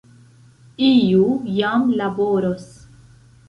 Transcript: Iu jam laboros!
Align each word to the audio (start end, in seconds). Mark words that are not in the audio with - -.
Iu 0.87 1.27
jam 1.59 1.87
laboros! 2.03 2.69